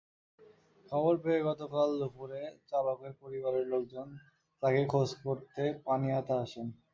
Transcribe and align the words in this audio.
খবর 0.91 1.13
পেয়ে 1.23 1.41
গতকাল 1.47 1.89
দুপুরে 2.01 2.41
চালকের 2.69 3.13
পরিবারের 3.21 3.65
লোকজন 3.73 4.07
তাঁকে 4.63 4.81
খোঁজ 4.91 5.09
করতে 5.23 5.63
পানিহাতা 5.85 6.35
আসেন। 6.43 6.67